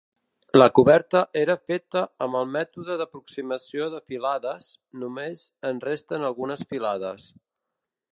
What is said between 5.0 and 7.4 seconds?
només en resten algunes filades.